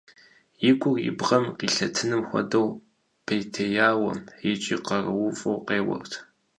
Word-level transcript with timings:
И 0.69 0.71
гур 0.81 0.97
и 1.09 1.11
бгъэм 1.17 1.45
къилъэтыным 1.57 2.21
хуэдэу 2.29 2.67
пӀейтеяуэ 3.25 4.11
икӀи 4.51 4.77
къарууфӀэу 4.85 5.63
къеуэрт. 5.67 6.13